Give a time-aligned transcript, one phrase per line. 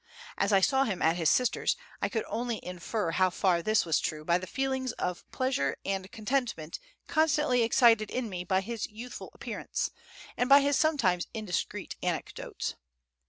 [0.35, 3.99] As I saw him at his sister's I could only infer how far this was
[3.99, 9.29] true by the feeling of pleasure and contentment constantly excited in me by his youthful
[9.31, 9.91] appearance
[10.35, 12.73] and by his sometimes indiscreet anecdotes.